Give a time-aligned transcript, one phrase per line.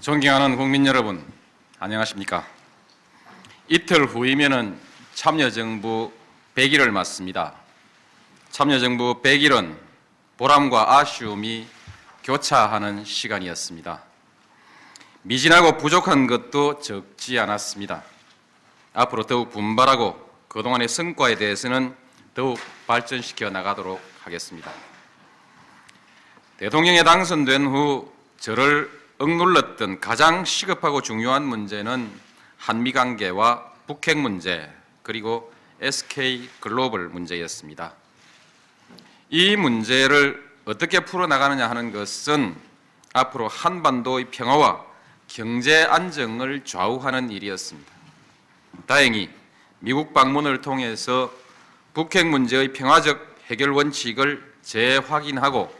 [0.00, 1.24] 존경하는 국민 여러분,
[1.78, 2.46] 안녕하십니까?
[3.68, 4.78] 이틀 후이면은
[5.14, 6.12] 참여정부
[6.54, 7.54] 100일을 맞습니다.
[8.50, 9.76] 참여정부 100일은
[10.36, 11.66] 보람과 아쉬움이
[12.24, 14.02] 교차하는 시간이었습니다.
[15.22, 18.02] 미진하고 부족한 것도 적지 않았습니다.
[18.92, 21.94] 앞으로 더욱 분발하고 그동안의 성과에 대해서는
[22.34, 24.70] 더욱 발전시켜 나가도록 하겠습니다.
[26.58, 32.10] 대통령에 당선된 후 저를 억눌렀던 가장 시급하고 중요한 문제는
[32.58, 34.70] 한미 관계와 북핵 문제
[35.02, 37.94] 그리고 SK 글로벌 문제였습니다.
[39.30, 42.54] 이 문제를 어떻게 풀어나가느냐 하는 것은
[43.14, 44.84] 앞으로 한반도의 평화와
[45.28, 47.90] 경제 안정을 좌우하는 일이었습니다.
[48.86, 49.30] 다행히
[49.78, 51.32] 미국 방문을 통해서
[51.94, 55.72] 북핵 문제의 평화적 해결 원칙을 재확인하고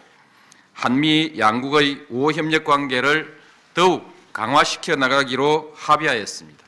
[0.76, 3.40] 한미 양국의 우호 협력 관계를
[3.72, 6.64] 더욱 강화시켜 나가기로 합의하였습니다.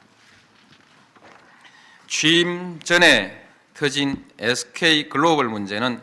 [2.08, 6.00] 취임 전에 터진 SK 글로벌 문제는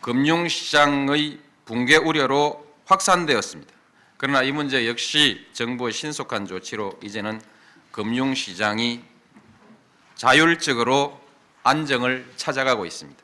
[0.00, 3.72] 금융시장의 붕괴 우려로 확산되었습니다.
[4.16, 7.40] 그러나 이 문제 역시 정부의 신속한 조치로 이제는
[7.92, 9.00] 금융시장이
[10.16, 11.20] 자율적으로
[11.62, 13.22] 안정을 찾아가고 있습니다.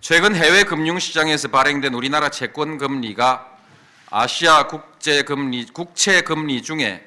[0.00, 3.58] 최근 해외 금융시장에서 발행된 우리나라 채권 금리가
[4.10, 7.04] 아시아 국제 금리 국채 금리 중에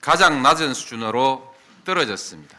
[0.00, 2.56] 가장 낮은 수준으로 떨어졌습니다.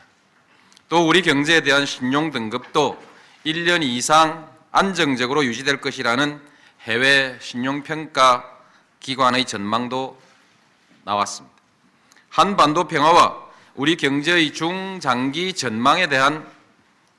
[0.89, 3.01] 또 우리 경제에 대한 신용 등급도
[3.45, 6.41] 1년 이상 안정적으로 유지될 것이라는
[6.81, 8.45] 해외 신용평가
[8.99, 10.21] 기관의 전망도
[11.05, 11.55] 나왔습니다.
[12.29, 13.41] 한반도 평화와
[13.75, 16.45] 우리 경제의 중장기 전망에 대한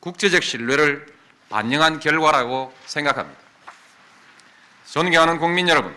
[0.00, 1.13] 국제적 신뢰를
[1.48, 3.40] 반영한 결과라고 생각합니다.
[4.90, 5.94] 존경하는 국민 여러분,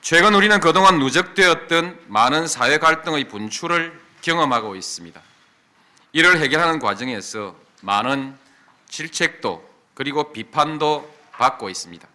[0.00, 5.20] 최근 우리는 그동안 누적되었던 많은 사회 갈등의 분출을 경험하고 있습니다.
[6.12, 8.36] 이를 해결하는 과정에서 많은
[8.88, 12.06] 질책도 그리고 비판도 받고 있습니다.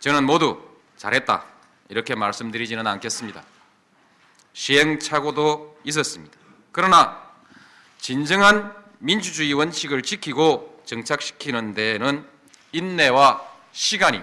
[0.00, 0.60] 저는 모두
[0.96, 1.44] 잘했다
[1.88, 3.42] 이렇게 말씀드리지는 않겠습니다.
[4.52, 6.36] 시행착오도 있었습니다.
[6.72, 7.22] 그러나
[8.00, 12.26] 진정한 민주주의 원칙을 지키고 정착시키는 데에는
[12.72, 14.20] 인내와 시간이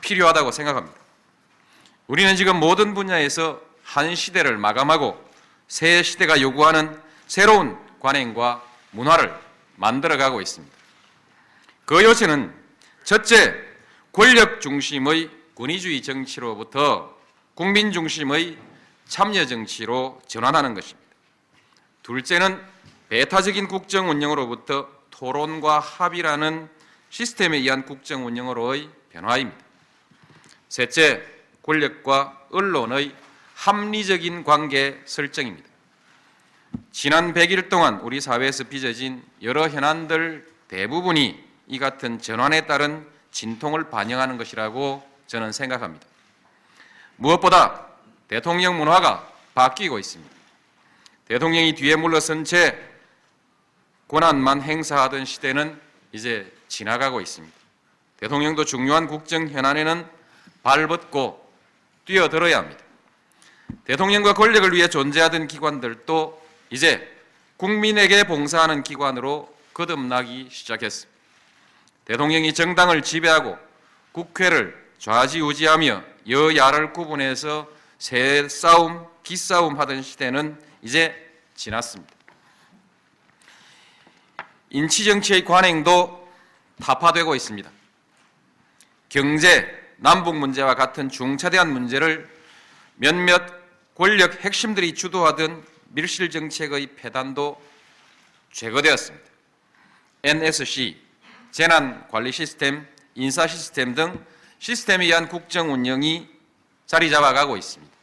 [0.00, 0.96] 필요하다고 생각합니다.
[2.06, 5.22] 우리는 지금 모든 분야에서 한 시대를 마감하고
[5.68, 9.34] 새 시대가 요구하는 새로운 관행과 문화를
[9.76, 10.74] 만들어가고 있습니다.
[11.84, 12.54] 그 요체는
[13.04, 13.54] 첫째,
[14.12, 17.14] 권력 중심의 권위주의 정치로부터
[17.54, 18.56] 국민 중심의
[19.06, 21.04] 참여 정치로 전환하는 것입니다.
[22.02, 22.73] 둘째는
[23.14, 26.68] 배타적인 국정 운영으로부터 토론과 합의라는
[27.10, 29.56] 시스템에 의한 국정 운영으로의 변화입니다.
[30.68, 31.22] 셋째,
[31.62, 33.14] 권력과 언론의
[33.54, 35.68] 합리적인 관계 설정입니다.
[36.90, 44.38] 지난 100일 동안 우리 사회에서 빚어진 여러 현안들 대부분이 이 같은 전환에 따른 진통을 반영하는
[44.38, 46.04] 것이라고 저는 생각합니다.
[47.14, 47.86] 무엇보다
[48.26, 49.24] 대통령 문화가
[49.54, 50.34] 바뀌고 있습니다.
[51.28, 52.93] 대통령이 뒤에 물러선 채
[54.08, 55.80] 권한만 행사하던 시대는
[56.12, 57.54] 이제 지나가고 있습니다.
[58.18, 60.06] 대통령도 중요한 국정 현안에는
[60.62, 61.44] 발벗고
[62.04, 62.82] 뛰어들어야 합니다.
[63.84, 67.10] 대통령과 권력을 위해 존재하던 기관들도 이제
[67.56, 71.14] 국민에게 봉사하는 기관으로 거듭나기 시작했습니다.
[72.04, 73.58] 대통령이 정당을 지배하고
[74.12, 81.14] 국회를 좌지우지하며 여야를 구분해서 새 싸움, 기싸움 하던 시대는 이제
[81.54, 82.14] 지났습니다.
[84.74, 86.28] 인치정치의 관행도
[86.82, 87.70] 타파되고 있습니다.
[89.08, 92.28] 경제, 남북 문제와 같은 중차대한 문제를
[92.96, 93.40] 몇몇
[93.94, 97.62] 권력 핵심들이 주도하던 밀실 정책의 폐단도
[98.50, 99.30] 제거되었습니다.
[100.24, 101.00] NSC,
[101.52, 102.84] 재난관리 시스템,
[103.14, 104.26] 인사 시스템 등
[104.58, 106.28] 시스템에 의한 국정 운영이
[106.86, 107.94] 자리 잡아가고 있습니다.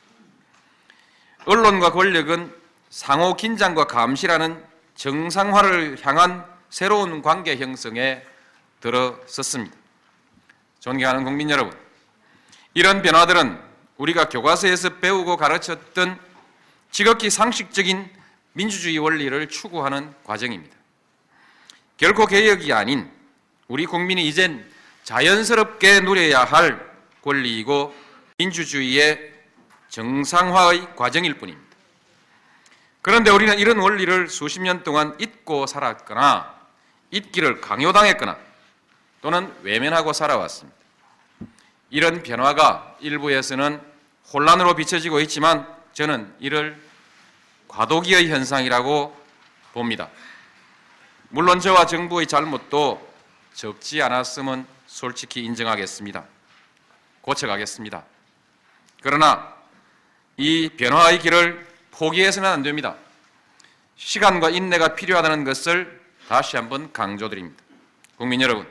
[1.43, 2.55] 언론과 권력은
[2.89, 4.63] 상호 긴장과 감시라는
[4.95, 8.23] 정상화를 향한 새로운 관계 형성에
[8.79, 9.75] 들어섰습니다.
[10.79, 11.77] 존경하는 국민 여러분,
[12.73, 13.61] 이런 변화들은
[13.97, 16.17] 우리가 교과서에서 배우고 가르쳤던
[16.89, 18.09] 지극히 상식적인
[18.53, 20.75] 민주주의 원리를 추구하는 과정입니다.
[21.97, 23.11] 결코 개혁이 아닌
[23.67, 24.65] 우리 국민이 이젠
[25.03, 26.89] 자연스럽게 누려야 할
[27.21, 27.93] 권리이고
[28.37, 29.33] 민주주의의
[29.89, 31.75] 정상화의 과정일 뿐입니다.
[33.01, 36.60] 그런데 우리는 이런 원리를 수십 년 동안 잊고 살았거나
[37.11, 38.37] 잊기를 강요당했거나
[39.21, 40.77] 또는 외면하고 살아왔습니다.
[41.89, 43.81] 이런 변화가 일부에서는
[44.33, 46.81] 혼란으로 비춰지고 있지만 저는 이를
[47.67, 49.15] 과도기의 현상이라고
[49.73, 50.09] 봅니다.
[51.29, 53.09] 물론 저와 정부의 잘못도
[53.53, 56.23] 적지 않았음은 솔직히 인정하겠습니다.
[57.21, 58.03] 고쳐가겠습니다.
[59.01, 59.53] 그러나
[60.37, 62.95] 이 변화의 길을 포기해서는 안 됩니다.
[63.95, 66.00] 시간과 인내가 필요하다는 것을
[66.31, 67.61] 다시 한번 강조드립니다.
[68.15, 68.65] 국민 여러분,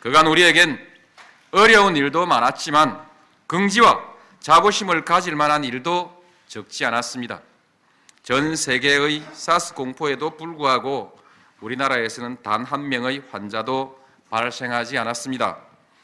[0.00, 0.78] 그간 우리에겐
[1.50, 3.02] 어려운 일도 많았지만
[3.46, 4.04] 긍지와
[4.40, 7.40] 자부심을 가질 만한 일도 적지 않았습니다.
[8.22, 11.18] 전 세계의 사스 공포에도 불구하고
[11.62, 13.98] 우리나라에서는 단 한 명의 환자도
[14.28, 15.56] 발생하지 않았습니다.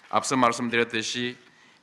[0.08, 1.36] 앞서 말씀드렸듯이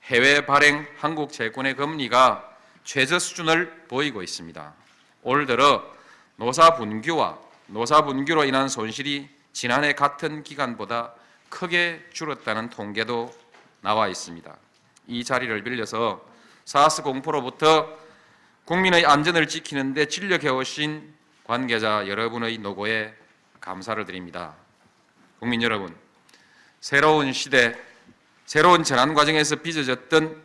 [0.06, 2.50] 해외 발행 한국 채권의 금리가
[2.84, 4.74] 최저 수준을 보이고 있습니다.
[5.22, 5.86] 올 들어
[6.38, 11.14] 노사 분규와 노사 분규로 인한 손실이 지난해 같은 기간보다
[11.50, 13.34] 크게 줄었다는 통계도
[13.82, 14.56] 나와 있습니다.
[15.08, 16.26] 이 자리를 빌려서
[16.66, 17.98] 사스 공포로부터
[18.66, 23.14] 국민의 안전을 지키는 데 진력해 오신 관계자 여러분의 노고에
[23.62, 24.56] 감사를 드립니다.
[25.40, 25.96] 국민 여러분,
[26.82, 27.78] 새로운 시대,
[28.46, 30.44] 새로운 전환 과정에서 빚어졌던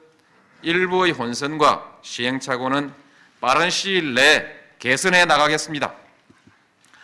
[0.62, 2.92] 일부의 혼선과 시행착오는
[3.40, 4.46] 빠른 시일 내에
[4.78, 6.01] 개선해 나가겠습니다.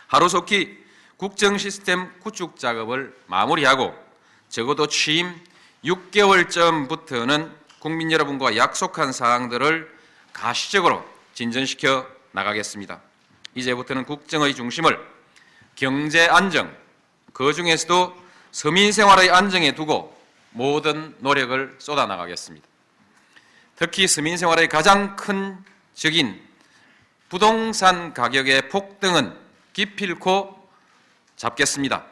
[0.09, 0.83] 하루속히
[1.17, 3.93] 국정 시스템 구축 작업을 마무리하고
[4.49, 5.39] 적어도 취임
[5.85, 9.95] 6개월 전부터는 국민 여러분과 약속한 사항들을
[10.33, 12.99] 가시적으로 진전시켜 나가겠습니다.
[13.53, 14.99] 이제부터는 국정의 중심을
[15.75, 16.75] 경제 안정,
[17.31, 18.15] 그 중에서도
[18.51, 20.19] 서민 생활의 안정에 두고
[20.49, 22.67] 모든 노력을 쏟아 나가겠습니다.
[23.75, 25.63] 특히 서민 생활의 가장 큰
[25.93, 26.41] 적인
[27.29, 30.69] 부동산 가격의 폭등은 기필코
[31.35, 32.05] 잡겠습니다.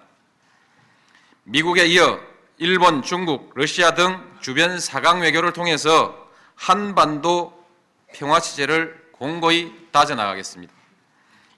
[1.43, 2.19] 미국에 이어
[2.57, 7.65] 일본, 중국, 러시아 등 주변 사강 외교를 통해서 한반도
[8.13, 10.73] 평화 체제를 공고히 다져나가겠습니다.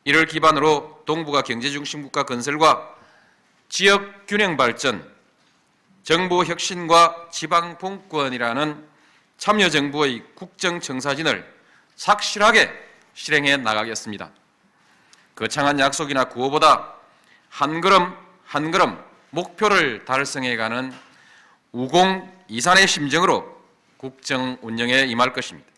[0.04, 2.96] 이를 기반으로 동북아 경제 중심 국가 건설과
[3.69, 5.07] 지역 균형 발전,
[6.04, 8.88] 정부 혁신과 지방 봉권이라는
[9.38, 11.60] 참여정부의 국정청사진을
[11.96, 12.72] 착실하게
[13.13, 14.31] 실행해 나가겠습니다.
[15.39, 16.95] 거창한 약속이나 구호보다
[17.47, 18.13] 한 걸음
[18.45, 20.94] 한 걸음 목표를 달성해가는
[21.71, 23.57] 우공 이산의 심정으로
[23.95, 25.69] 국정 운영에 임할 것입니다.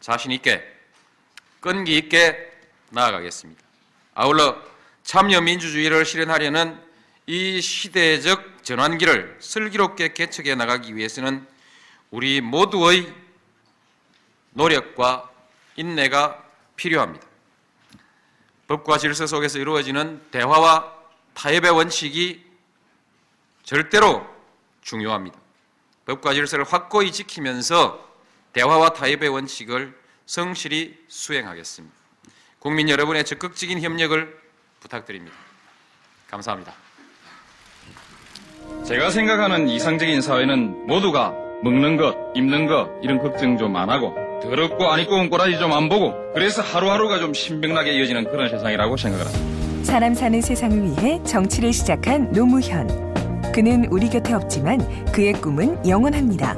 [0.00, 0.64] 자신 있게
[1.60, 2.50] 끈기 있게
[2.92, 3.62] 나아가겠습니다.
[4.14, 4.56] 아울러
[5.02, 6.80] 참여 민주주의를 실현하려는
[7.26, 11.46] 이 시대적 전환기를 슬기롭게 개척해 나가기 위해서는
[12.10, 13.12] 우리 모두의
[14.52, 15.30] 노력과
[15.76, 16.42] 인내가
[16.76, 17.33] 필요합니다.
[18.74, 20.92] 법과 질서 속에서 이루어지는 대화와
[21.34, 22.44] 타협의 원칙이
[23.62, 24.26] 절대로
[24.82, 25.38] 중요합니다.
[26.06, 28.04] 법과 질서를 확고히 지키면서
[28.52, 31.94] 대화와 타협의 원칙을 성실히 수행하겠습니다.
[32.58, 34.40] 국민 여러분의 적극적인 협력을
[34.80, 35.36] 부탁드립니다.
[36.28, 36.74] 감사합니다.
[38.84, 41.30] 제가 생각하는 이상적인 사회는 모두가
[41.62, 45.72] 먹는 것, 입는 것 이런 걱정 좀 안 하고 더럽고 안 입고 온 꼬라지 좀
[45.72, 49.84] 안 보고 그래서 하루하루가 좀 신명나게 이어지는 그런 세상이라고 생각을 합니다.
[49.84, 52.86] 사람 사는 세상을 위해 정치를 시작한 노무현.
[53.52, 54.78] 그는 우리 곁에 없지만
[55.12, 56.54] 그의 꿈은 영원합니다.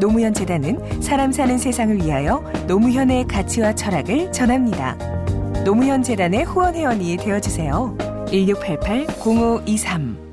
[0.00, 4.96] 노무현 재단은 사람 사는 세상을 위하여 노무현의 가치와 철학을 전합니다.
[5.64, 7.96] 노무현 재단의 후원 회원이 되어 주세요.
[8.30, 10.27] 1688 0523